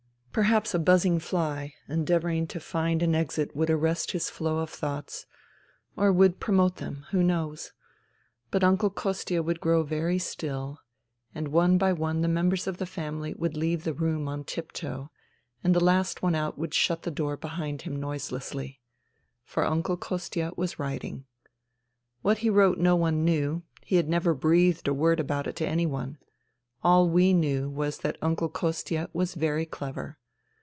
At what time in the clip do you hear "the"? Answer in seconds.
12.21-12.29, 12.77-12.85, 13.83-13.93, 15.75-15.83, 17.03-17.11